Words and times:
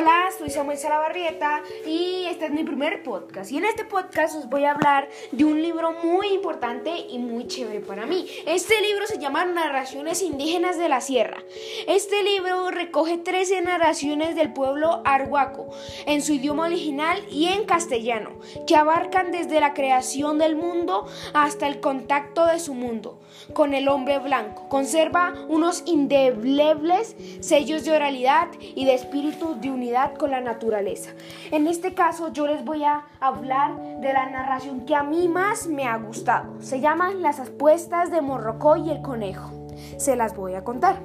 Hola, 0.00 0.30
soy 0.38 0.48
Samuel 0.48 0.78
Salabarrieta 0.78 1.60
y 1.84 2.26
este 2.26 2.44
es 2.44 2.52
mi 2.52 2.62
primer 2.62 3.02
podcast. 3.02 3.50
Y 3.50 3.56
en 3.58 3.64
este 3.64 3.84
podcast 3.84 4.36
os 4.36 4.48
voy 4.48 4.62
a 4.62 4.70
hablar 4.70 5.08
de 5.32 5.44
un 5.44 5.60
libro 5.60 5.90
muy 5.90 6.28
importante 6.28 6.96
y 6.96 7.18
muy 7.18 7.48
chévere 7.48 7.80
para 7.80 8.06
mí. 8.06 8.24
Este 8.46 8.80
libro 8.80 9.08
se 9.08 9.18
llama 9.18 9.44
Narraciones 9.44 10.22
Indígenas 10.22 10.78
de 10.78 10.88
la 10.88 11.00
Sierra. 11.00 11.42
Este 11.88 12.22
libro 12.22 12.70
recoge 12.70 13.18
13 13.18 13.60
narraciones 13.62 14.36
del 14.36 14.52
pueblo 14.52 15.02
arhuaco 15.04 15.70
en 16.06 16.22
su 16.22 16.34
idioma 16.34 16.66
original 16.66 17.20
y 17.28 17.48
en 17.48 17.64
castellano, 17.64 18.38
que 18.68 18.76
abarcan 18.76 19.32
desde 19.32 19.58
la 19.58 19.74
creación 19.74 20.38
del 20.38 20.54
mundo 20.54 21.08
hasta 21.34 21.66
el 21.66 21.80
contacto 21.80 22.46
de 22.46 22.60
su 22.60 22.72
mundo 22.72 23.18
con 23.52 23.74
el 23.74 23.88
hombre 23.88 24.20
blanco. 24.20 24.68
Conserva 24.68 25.34
unos 25.48 25.82
indelebles 25.86 27.16
sellos 27.40 27.84
de 27.84 27.90
oralidad 27.96 28.46
y 28.60 28.84
de 28.84 28.94
espíritu 28.94 29.56
de 29.60 29.72
unidad 29.72 29.87
con 30.18 30.30
la 30.30 30.40
naturaleza. 30.40 31.10
En 31.50 31.66
este 31.66 31.94
caso 31.94 32.32
yo 32.32 32.46
les 32.46 32.64
voy 32.64 32.84
a 32.84 33.04
hablar 33.20 34.00
de 34.00 34.12
la 34.12 34.28
narración 34.28 34.82
que 34.82 34.94
a 34.94 35.02
mí 35.02 35.28
más 35.28 35.66
me 35.66 35.86
ha 35.86 35.96
gustado. 35.96 36.60
Se 36.60 36.80
llama 36.80 37.12
Las 37.14 37.40
apuestas 37.40 38.10
de 38.10 38.20
Morrocoy 38.20 38.82
y 38.82 38.90
el 38.90 39.02
conejo. 39.02 39.50
Se 39.96 40.14
las 40.14 40.36
voy 40.36 40.54
a 40.54 40.64
contar. 40.64 41.00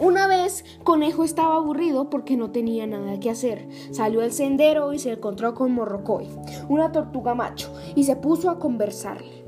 Una 0.00 0.26
vez 0.26 0.64
Conejo 0.82 1.24
estaba 1.24 1.56
aburrido 1.56 2.08
porque 2.08 2.36
no 2.36 2.50
tenía 2.50 2.86
nada 2.86 3.20
que 3.20 3.30
hacer. 3.30 3.68
Salió 3.92 4.22
al 4.22 4.32
sendero 4.32 4.92
y 4.94 4.98
se 4.98 5.12
encontró 5.12 5.54
con 5.54 5.72
Morrocoy, 5.72 6.26
una 6.68 6.90
tortuga 6.90 7.34
macho, 7.34 7.70
y 7.94 8.04
se 8.04 8.16
puso 8.16 8.48
a 8.50 8.58
conversarle. 8.58 9.40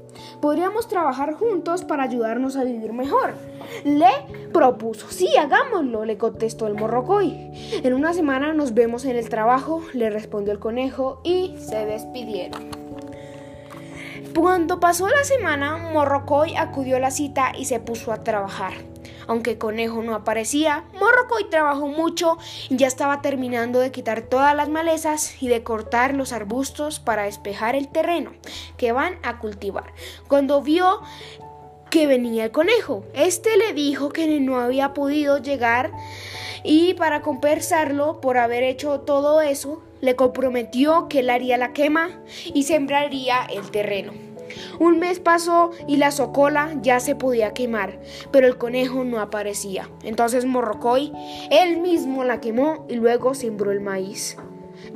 Podríamos 0.42 0.88
trabajar 0.88 1.34
juntos 1.34 1.84
para 1.84 2.02
ayudarnos 2.02 2.56
a 2.56 2.64
vivir 2.64 2.92
mejor. 2.92 3.34
Le 3.84 4.10
propuso. 4.52 5.06
Sí, 5.08 5.28
hagámoslo, 5.36 6.04
le 6.04 6.18
contestó 6.18 6.66
el 6.66 6.74
morrocoy. 6.74 7.51
En 7.72 7.94
una 7.94 8.12
semana 8.12 8.52
nos 8.52 8.74
vemos 8.74 9.06
en 9.06 9.16
el 9.16 9.30
trabajo, 9.30 9.82
le 9.94 10.10
respondió 10.10 10.52
el 10.52 10.58
conejo 10.58 11.20
y 11.24 11.56
se 11.58 11.86
despidieron. 11.86 12.68
Cuando 14.34 14.78
pasó 14.78 15.08
la 15.08 15.24
semana, 15.24 15.78
Morrocoy 15.78 16.54
acudió 16.54 16.96
a 16.96 17.00
la 17.00 17.10
cita 17.10 17.52
y 17.58 17.64
se 17.64 17.80
puso 17.80 18.12
a 18.12 18.22
trabajar. 18.24 18.74
Aunque 19.26 19.56
Conejo 19.56 20.02
no 20.02 20.14
aparecía, 20.14 20.84
Morrocoy 21.00 21.48
trabajó 21.48 21.86
mucho 21.88 22.36
y 22.68 22.76
ya 22.76 22.88
estaba 22.88 23.22
terminando 23.22 23.80
de 23.80 23.90
quitar 23.90 24.22
todas 24.22 24.54
las 24.54 24.68
malezas 24.68 25.42
y 25.42 25.48
de 25.48 25.62
cortar 25.62 26.14
los 26.14 26.32
arbustos 26.32 27.00
para 27.00 27.24
despejar 27.24 27.74
el 27.74 27.88
terreno 27.88 28.32
que 28.76 28.92
van 28.92 29.18
a 29.22 29.38
cultivar. 29.38 29.94
Cuando 30.28 30.60
vio 30.60 31.00
que 31.88 32.06
venía 32.06 32.44
el 32.44 32.50
conejo, 32.50 33.04
este 33.14 33.56
le 33.56 33.72
dijo 33.72 34.10
que 34.10 34.40
no 34.40 34.58
había 34.58 34.92
podido 34.92 35.38
llegar 35.38 35.92
y 36.64 36.94
para 36.94 37.22
compensarlo 37.22 38.20
por 38.20 38.38
haber 38.38 38.62
hecho 38.62 39.00
todo 39.00 39.40
eso, 39.40 39.82
le 40.00 40.16
comprometió 40.16 41.08
que 41.08 41.20
él 41.20 41.30
haría 41.30 41.56
la 41.56 41.72
quema 41.72 42.10
y 42.52 42.64
sembraría 42.64 43.44
el 43.44 43.70
terreno. 43.70 44.12
Un 44.78 44.98
mes 44.98 45.20
pasó 45.20 45.70
y 45.86 45.96
la 45.96 46.10
socola 46.10 46.74
ya 46.82 47.00
se 47.00 47.14
podía 47.14 47.54
quemar, 47.54 48.00
pero 48.30 48.46
el 48.46 48.58
conejo 48.58 49.04
no 49.04 49.20
aparecía. 49.20 49.88
Entonces 50.02 50.44
Morrocoy 50.44 51.12
él 51.50 51.80
mismo 51.80 52.24
la 52.24 52.40
quemó 52.40 52.86
y 52.88 52.96
luego 52.96 53.34
sembró 53.34 53.70
el 53.70 53.80
maíz. 53.80 54.36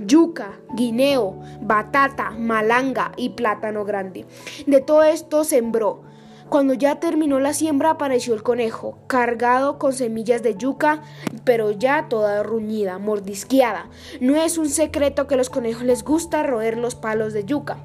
Yuca, 0.05 0.59
guineo, 0.75 1.41
batata, 1.61 2.31
malanga 2.31 3.13
y 3.17 3.31
plátano 3.31 3.85
grande. 3.85 4.27
De 4.67 4.81
todo 4.81 5.05
esto 5.05 5.45
sembró. 5.45 6.03
Cuando 6.49 6.75
ya 6.75 7.01
terminó 7.01 7.41
la 7.41 7.53
siembra 7.53 7.91
apareció 7.91 8.33
el 8.33 8.45
conejo, 8.45 8.99
cargado 9.09 9.79
con 9.79 9.93
semillas 9.93 10.45
de 10.45 10.57
yuca, 10.57 11.03
pero 11.47 11.71
ya 11.71 12.09
toda 12.11 12.43
ruñida, 12.43 12.99
mordisqueada. 12.99 13.89
No 14.21 14.37
es 14.37 14.59
un 14.59 14.69
secreto 14.69 15.27
que 15.27 15.37
los 15.37 15.49
conejos 15.49 15.85
les 15.85 16.03
gusta 16.03 16.43
roer 16.43 16.77
los 16.77 16.97
palos 16.97 17.33
de 17.33 17.45
yuca. 17.45 17.79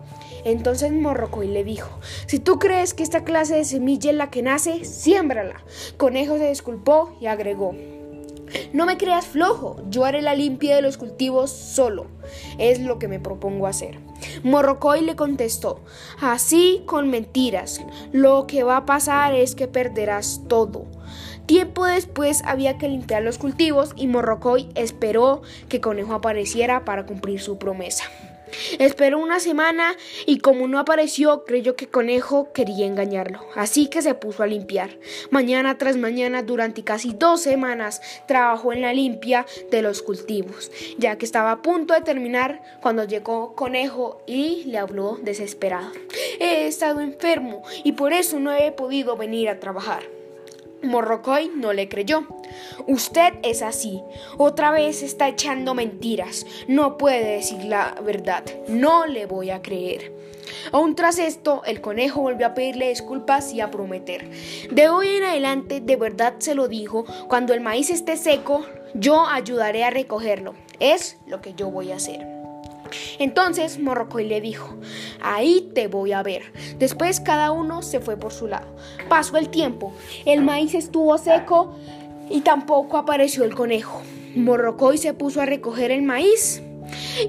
Entonces 0.43 0.91
Morrocoy 0.91 1.47
le 1.47 1.63
dijo, 1.63 1.89
si 2.25 2.39
tú 2.39 2.57
crees 2.57 2.95
que 2.95 3.03
esta 3.03 3.23
clase 3.23 3.55
de 3.55 3.63
semilla 3.63 4.09
es 4.09 4.17
la 4.17 4.31
que 4.31 4.41
nace, 4.41 4.83
siémbrala. 4.83 5.61
Conejo 5.97 6.37
se 6.37 6.49
disculpó 6.49 7.15
y 7.21 7.27
agregó, 7.27 7.75
no 8.73 8.85
me 8.85 8.97
creas 8.97 9.27
flojo, 9.27 9.77
yo 9.89 10.05
haré 10.05 10.21
la 10.21 10.35
limpia 10.35 10.75
de 10.75 10.81
los 10.81 10.97
cultivos 10.97 11.51
solo. 11.51 12.07
Es 12.57 12.79
lo 12.79 12.97
que 12.99 13.07
me 13.07 13.19
propongo 13.19 13.67
hacer. 13.67 13.99
Morrocoy 14.43 15.01
le 15.01 15.15
contestó, 15.15 15.81
así 16.19 16.83
con 16.85 17.09
mentiras, 17.09 17.81
lo 18.11 18.47
que 18.47 18.63
va 18.63 18.77
a 18.77 18.85
pasar 18.85 19.35
es 19.35 19.55
que 19.55 19.67
perderás 19.67 20.41
todo. 20.47 20.85
Tiempo 21.51 21.85
después 21.85 22.43
había 22.45 22.77
que 22.77 22.87
limpiar 22.87 23.23
los 23.23 23.37
cultivos 23.37 23.91
y 23.97 24.07
Morrocoy 24.07 24.69
esperó 24.73 25.41
que 25.67 25.81
Conejo 25.81 26.13
apareciera 26.13 26.85
para 26.85 27.05
cumplir 27.05 27.41
su 27.41 27.57
promesa. 27.57 28.05
Esperó 28.79 29.19
una 29.19 29.41
semana 29.41 29.97
y 30.25 30.37
como 30.37 30.69
no 30.69 30.79
apareció, 30.79 31.43
creyó 31.43 31.75
que 31.75 31.89
Conejo 31.89 32.53
quería 32.53 32.85
engañarlo. 32.85 33.41
Así 33.53 33.87
que 33.87 34.01
se 34.01 34.13
puso 34.13 34.43
a 34.43 34.47
limpiar. 34.47 34.91
Mañana 35.29 35.77
tras 35.77 35.97
mañana, 35.97 36.41
durante 36.41 36.85
casi 36.85 37.11
dos 37.11 37.41
semanas, 37.41 38.01
trabajó 38.29 38.71
en 38.71 38.83
la 38.83 38.93
limpia 38.93 39.45
de 39.71 39.81
los 39.81 40.01
cultivos, 40.01 40.71
ya 40.99 41.17
que 41.17 41.25
estaba 41.25 41.51
a 41.51 41.61
punto 41.61 41.93
de 41.93 41.99
terminar 41.99 42.61
cuando 42.81 43.03
llegó 43.03 43.55
Conejo 43.55 44.23
y 44.25 44.63
le 44.67 44.77
habló 44.77 45.19
desesperado. 45.21 45.91
He 46.39 46.67
estado 46.67 47.01
enfermo 47.01 47.61
y 47.83 47.91
por 47.91 48.13
eso 48.13 48.39
no 48.39 48.53
he 48.53 48.71
podido 48.71 49.17
venir 49.17 49.49
a 49.49 49.59
trabajar. 49.59 50.20
Morrocoy 50.83 51.51
no 51.55 51.73
le 51.73 51.87
creyó. 51.87 52.25
Usted 52.87 53.33
es 53.43 53.61
así. 53.61 54.01
Otra 54.37 54.71
vez 54.71 55.03
está 55.03 55.27
echando 55.27 55.73
mentiras. 55.73 56.45
No 56.67 56.97
puede 56.97 57.35
decir 57.35 57.63
la 57.65 57.95
verdad. 58.03 58.43
No 58.67 59.05
le 59.05 59.25
voy 59.25 59.51
a 59.51 59.61
creer. 59.61 60.13
Aún 60.71 60.95
tras 60.95 61.19
esto, 61.19 61.63
el 61.65 61.81
conejo 61.81 62.21
volvió 62.21 62.47
a 62.47 62.53
pedirle 62.53 62.89
disculpas 62.89 63.53
y 63.53 63.61
a 63.61 63.71
prometer. 63.71 64.29
De 64.71 64.89
hoy 64.89 65.07
en 65.09 65.23
adelante, 65.23 65.81
de 65.81 65.95
verdad 65.95 66.35
se 66.39 66.55
lo 66.55 66.67
dijo, 66.67 67.05
cuando 67.27 67.53
el 67.53 67.61
maíz 67.61 67.89
esté 67.89 68.17
seco, 68.17 68.65
yo 68.93 69.25
ayudaré 69.27 69.83
a 69.83 69.89
recogerlo. 69.89 70.55
Es 70.79 71.17
lo 71.27 71.41
que 71.41 71.53
yo 71.53 71.69
voy 71.69 71.91
a 71.91 71.95
hacer. 71.95 72.40
Entonces 73.19 73.79
Morrocoy 73.79 74.27
le 74.27 74.41
dijo, 74.41 74.75
ahí 75.21 75.69
te 75.73 75.87
voy 75.87 76.11
a 76.13 76.23
ver. 76.23 76.51
Después 76.77 77.19
cada 77.19 77.51
uno 77.51 77.81
se 77.81 77.99
fue 77.99 78.17
por 78.17 78.33
su 78.33 78.47
lado. 78.47 78.67
Pasó 79.09 79.37
el 79.37 79.49
tiempo, 79.49 79.93
el 80.25 80.41
maíz 80.41 80.73
estuvo 80.73 81.17
seco 81.17 81.75
y 82.29 82.41
tampoco 82.41 82.97
apareció 82.97 83.43
el 83.43 83.55
conejo. 83.55 84.01
Morrocoy 84.35 84.97
se 84.97 85.13
puso 85.13 85.41
a 85.41 85.45
recoger 85.45 85.91
el 85.91 86.03
maíz 86.03 86.61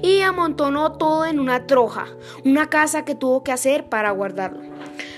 y 0.01 0.21
amontonó 0.21 0.93
todo 0.93 1.25
en 1.25 1.39
una 1.39 1.67
troja, 1.67 2.07
una 2.45 2.69
casa 2.69 3.05
que 3.05 3.15
tuvo 3.15 3.43
que 3.43 3.51
hacer 3.51 3.85
para 3.85 4.11
guardarlo. 4.11 4.61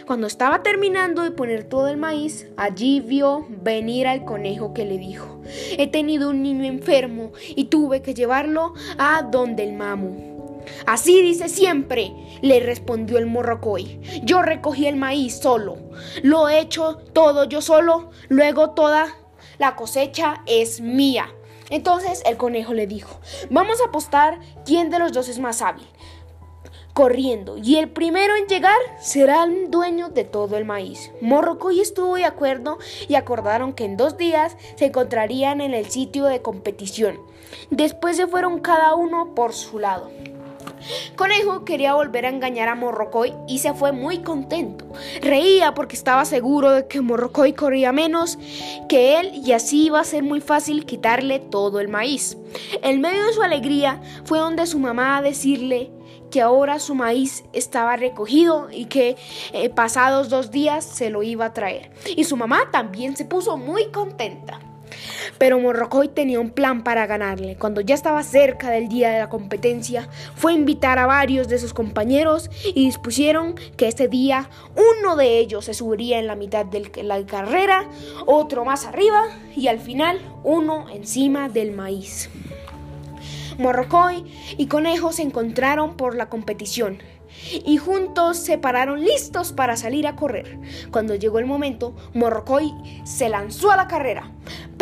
Cuando 0.05 0.27
estaba 0.27 0.61
terminando 0.61 1.23
de 1.23 1.31
poner 1.31 1.63
todo 1.63 1.87
el 1.87 1.97
maíz, 1.97 2.47
allí 2.57 2.99
vio 2.99 3.47
venir 3.49 4.07
al 4.07 4.23
conejo 4.23 4.73
que 4.73 4.85
le 4.85 4.99
dijo, 4.99 5.41
he 5.77 5.87
tenido 5.87 6.29
un 6.29 6.43
niño 6.43 6.63
enfermo 6.63 7.31
y 7.55 7.65
tuve 7.65 8.03
que 8.03 8.13
llevarlo 8.13 8.73
a 8.99 9.23
donde 9.23 9.63
el 9.63 9.73
mamu. 9.73 10.34
Así 10.85 11.21
dice 11.21 11.49
siempre, 11.49 12.13
le 12.41 12.59
respondió 12.59 13.17
el 13.17 13.25
morrocoy. 13.25 13.99
Yo 14.23 14.41
recogí 14.41 14.87
el 14.87 14.95
maíz 14.95 15.39
solo. 15.39 15.77
Lo 16.23 16.49
he 16.49 16.59
hecho 16.59 16.97
todo 17.13 17.45
yo 17.45 17.61
solo. 17.61 18.09
Luego 18.29 18.71
toda 18.71 19.15
la 19.57 19.75
cosecha 19.75 20.43
es 20.45 20.81
mía. 20.81 21.27
Entonces 21.69 22.21
el 22.25 22.37
conejo 22.37 22.73
le 22.73 22.87
dijo, 22.87 23.19
vamos 23.49 23.81
a 23.81 23.85
apostar 23.85 24.39
quién 24.65 24.89
de 24.89 24.99
los 24.99 25.13
dos 25.13 25.29
es 25.29 25.39
más 25.39 25.61
hábil. 25.61 25.87
Corriendo, 26.93 27.57
y 27.57 27.75
el 27.75 27.89
primero 27.89 28.37
en 28.37 28.47
llegar 28.47 28.77
será 29.01 29.43
el 29.43 29.69
dueño 29.69 30.07
de 30.07 30.23
todo 30.23 30.55
el 30.55 30.63
maíz. 30.63 31.11
Morrocoy 31.19 31.81
estuvo 31.81 32.15
de 32.15 32.23
acuerdo 32.23 32.77
y 33.09 33.15
acordaron 33.15 33.73
que 33.73 33.83
en 33.83 33.97
dos 33.97 34.15
días 34.15 34.55
se 34.77 34.85
encontrarían 34.85 35.59
en 35.59 35.73
el 35.73 35.87
sitio 35.87 36.23
de 36.25 36.41
competición. 36.41 37.19
Después 37.69 38.15
se 38.15 38.27
fueron 38.27 38.59
cada 38.59 38.95
uno 38.95 39.35
por 39.35 39.51
su 39.51 39.79
lado. 39.79 40.09
Conejo 41.15 41.65
quería 41.65 41.93
volver 41.93 42.25
a 42.25 42.29
engañar 42.29 42.67
a 42.67 42.75
Morrocoy 42.75 43.33
y 43.47 43.59
se 43.59 43.73
fue 43.73 43.91
muy 43.91 44.19
contento. 44.19 44.85
Reía 45.21 45.73
porque 45.73 45.95
estaba 45.95 46.25
seguro 46.25 46.71
de 46.71 46.87
que 46.87 47.01
Morrocoy 47.01 47.53
corría 47.53 47.91
menos 47.91 48.37
que 48.89 49.19
él 49.19 49.31
y 49.33 49.51
así 49.53 49.85
iba 49.85 49.99
a 49.99 50.03
ser 50.03 50.23
muy 50.23 50.41
fácil 50.41 50.85
quitarle 50.85 51.39
todo 51.39 51.79
el 51.79 51.87
maíz. 51.87 52.37
En 52.81 53.01
medio 53.01 53.25
de 53.25 53.33
su 53.33 53.41
alegría 53.41 54.01
fue 54.23 54.39
donde 54.39 54.67
su 54.67 54.79
mamá 54.79 55.17
a 55.17 55.21
decirle 55.21 55.91
que 56.31 56.41
ahora 56.41 56.79
su 56.79 56.95
maíz 56.95 57.43
estaba 57.53 57.95
recogido 57.95 58.67
y 58.71 58.85
que 58.85 59.15
eh, 59.53 59.69
pasados 59.69 60.29
dos 60.29 60.51
días 60.51 60.83
se 60.83 61.09
lo 61.09 61.23
iba 61.23 61.45
a 61.45 61.53
traer. 61.53 61.91
Y 62.15 62.25
su 62.25 62.35
mamá 62.35 62.69
también 62.71 63.15
se 63.15 63.25
puso 63.25 63.57
muy 63.57 63.85
contenta. 63.91 64.59
Pero 65.37 65.59
Morrocoy 65.59 66.07
tenía 66.09 66.39
un 66.39 66.49
plan 66.49 66.83
para 66.83 67.05
ganarle. 67.05 67.55
Cuando 67.55 67.81
ya 67.81 67.95
estaba 67.95 68.23
cerca 68.23 68.69
del 68.69 68.87
día 68.87 69.11
de 69.11 69.19
la 69.19 69.29
competencia, 69.29 70.09
fue 70.35 70.51
a 70.51 70.55
invitar 70.55 70.99
a 70.99 71.05
varios 71.05 71.47
de 71.47 71.57
sus 71.57 71.73
compañeros 71.73 72.49
y 72.63 72.85
dispusieron 72.85 73.55
que 73.77 73.87
ese 73.87 74.07
día 74.07 74.49
uno 74.75 75.15
de 75.15 75.39
ellos 75.39 75.65
se 75.65 75.73
subiría 75.73 76.19
en 76.19 76.27
la 76.27 76.35
mitad 76.35 76.65
de 76.65 77.03
la 77.03 77.25
carrera, 77.25 77.89
otro 78.25 78.65
más 78.65 78.85
arriba 78.85 79.23
y 79.55 79.67
al 79.67 79.79
final 79.79 80.19
uno 80.43 80.89
encima 80.89 81.49
del 81.49 81.71
maíz. 81.71 82.29
Morrocoy 83.57 84.25
y 84.57 84.67
Conejo 84.67 85.13
se 85.13 85.21
encontraron 85.21 85.95
por 85.95 86.15
la 86.15 86.27
competición 86.27 86.99
y 87.51 87.77
juntos 87.77 88.37
se 88.37 88.57
pararon 88.57 89.01
listos 89.03 89.53
para 89.53 89.77
salir 89.77 90.07
a 90.07 90.15
correr. 90.15 90.57
Cuando 90.91 91.15
llegó 91.15 91.39
el 91.39 91.45
momento, 91.45 91.95
Morrocoy 92.13 92.73
se 93.05 93.29
lanzó 93.29 93.71
a 93.71 93.77
la 93.77 93.87
carrera, 93.87 94.31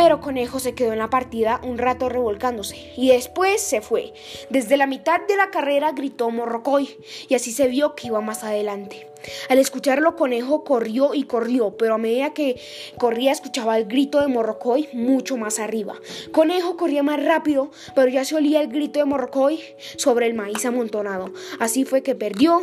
pero 0.03 0.19
Conejo 0.19 0.59
se 0.59 0.75
quedó 0.75 0.91
en 0.91 0.99
la 0.99 1.09
partida 1.09 1.61
un 1.63 1.77
rato 1.77 2.09
revolcándose 2.09 2.91
y 2.97 3.11
después 3.11 3.61
se 3.61 3.79
fue. 3.79 4.11
Desde 4.49 4.75
la 4.75 4.85
mitad 4.85 5.21
de 5.29 5.37
la 5.37 5.49
carrera 5.49 5.93
gritó 5.93 6.29
Morrocoy 6.29 6.97
y 7.29 7.35
así 7.35 7.53
se 7.53 7.69
vio 7.69 7.95
que 7.95 8.07
iba 8.07 8.19
más 8.19 8.43
adelante. 8.43 9.07
Al 9.47 9.59
escucharlo, 9.59 10.17
Conejo 10.17 10.65
corrió 10.65 11.13
y 11.13 11.23
corrió, 11.23 11.77
pero 11.77 11.93
a 11.93 11.97
medida 11.97 12.33
que 12.33 12.59
corría 12.97 13.31
escuchaba 13.31 13.77
el 13.77 13.85
grito 13.85 14.19
de 14.19 14.27
Morrocoy 14.27 14.89
mucho 14.91 15.37
más 15.37 15.57
arriba. 15.57 15.95
Conejo 16.33 16.75
corría 16.75 17.01
más 17.01 17.23
rápido, 17.23 17.71
pero 17.95 18.09
ya 18.09 18.25
se 18.25 18.35
olía 18.35 18.59
el 18.59 18.67
grito 18.67 18.99
de 18.99 19.05
Morrocoy 19.05 19.61
sobre 19.95 20.25
el 20.25 20.33
maíz 20.33 20.65
amontonado. 20.65 21.31
Así 21.61 21.85
fue 21.85 22.03
que 22.03 22.13
perdió. 22.13 22.61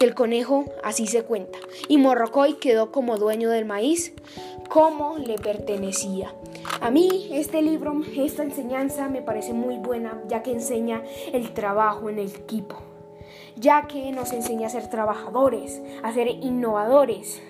El 0.00 0.14
conejo 0.14 0.64
así 0.82 1.06
se 1.06 1.22
cuenta. 1.22 1.58
Y 1.88 1.98
Morrocoy 1.98 2.54
quedó 2.54 2.90
como 2.90 3.18
dueño 3.18 3.50
del 3.50 3.64
maíz, 3.64 4.12
como 4.74 5.18
le 5.18 5.38
pertenecía. 5.38 6.34
A 6.80 6.90
mí 6.90 7.28
este 7.30 7.62
libro, 7.62 8.02
esta 8.16 8.42
enseñanza 8.42 9.08
me 9.08 9.22
parece 9.22 9.52
muy 9.52 9.78
buena, 9.78 10.20
ya 10.26 10.42
que 10.42 10.50
enseña 10.50 11.04
el 11.32 11.54
trabajo 11.54 12.10
en 12.10 12.18
el 12.18 12.28
equipo 12.34 12.76
ya 13.56 13.86
que 13.86 14.10
nos 14.10 14.32
enseña 14.32 14.66
a 14.66 14.70
ser 14.70 14.90
trabajadores, 14.90 15.80
a 16.02 16.12
ser 16.12 16.26
innovadores. 16.26 17.40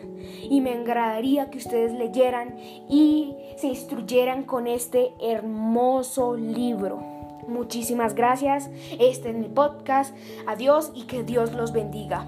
Y 0.43 0.61
me 0.61 0.75
agradaría 0.75 1.49
que 1.49 1.57
ustedes 1.57 1.93
leyeran 1.93 2.59
y 2.91 3.35
se 3.57 3.69
instruyeran 3.69 4.43
con 4.43 4.67
este 4.67 5.15
hermoso 5.19 6.37
libro. 6.37 6.99
Muchísimas 7.49 8.15
gracias. 8.15 8.69
Este 9.01 9.31
es 9.31 9.35
mi 9.35 9.49
podcast. 9.49 10.15
Adiós 10.47 10.93
y 10.95 11.05
que 11.05 11.23
Dios 11.23 11.55
los 11.55 11.73
bendiga. 11.73 12.27